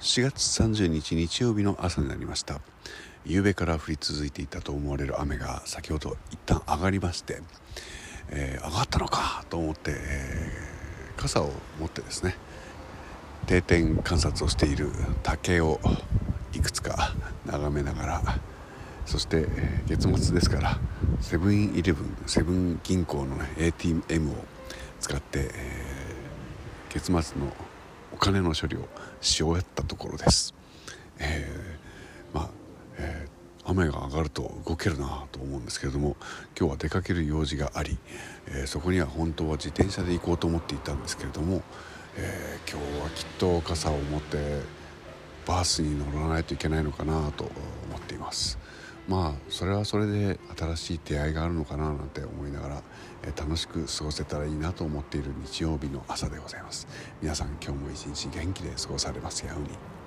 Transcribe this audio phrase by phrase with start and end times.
[0.00, 2.62] 4月30日日曜日の朝になりました。
[3.26, 7.42] 夕べから降り続いていたと思われる雨が先ほど一旦上がりまして、
[8.30, 12.34] えー、上がったのかと思って、えー、傘を持ってですね
[13.46, 14.90] 定点観察をしている
[15.22, 15.78] 竹を
[16.54, 18.22] いくつか眺めながら
[19.04, 19.46] そして、
[19.86, 20.78] 月末ですから
[21.20, 24.34] セブンイレブンセブン銀行の、ATM を
[24.98, 27.52] 使って、えー、月末の
[28.12, 28.88] お金の処理を
[29.20, 30.54] し終えたところです。
[31.18, 32.50] えー、まあ、
[32.98, 36.16] えー、雨が上がると動けるなと思うんですけれども
[36.58, 37.98] 今日は出かける用事があり、
[38.48, 41.62] えー、そこには本当は自転車で行こうと思っていたんですけれども、
[42.16, 44.62] え、今日はきっと傘を持って
[45.46, 47.52] バースに乗らないといけないのかなと思
[47.98, 48.58] っています。
[49.08, 52.82] まあそれはそれで新しい出会いがあるのかななんて思いながら、
[53.22, 56.86] え楽しく過ごせたらいいなと思っている日曜日の朝でございます。
[57.20, 59.99] 皆さん今日も一日元気で過ごされますように。